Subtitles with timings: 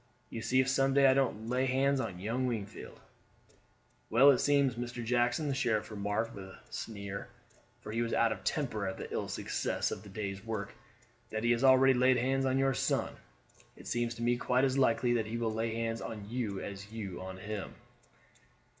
[0.31, 2.99] You see if some day I don't lay hands on young Wingfield."
[4.09, 5.05] "Well, it seems, Mr.
[5.05, 7.27] Jackson," the sheriff remarked with a sneer,
[7.81, 10.73] for he was out of temper at the ill success of the day's work,
[11.29, 13.13] "that he has already laid hands on your son.
[13.75, 16.91] It seems to me quite as likely that he will lay hands on you as
[16.91, 17.75] you on him."